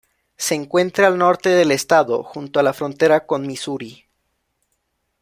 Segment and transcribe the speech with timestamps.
[0.35, 4.05] Se encuentra al norte del estado, junto a la frontera con Misuri.